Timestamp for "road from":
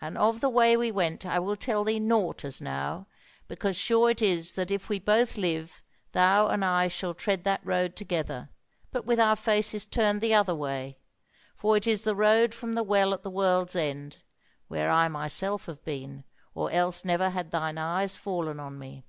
12.16-12.72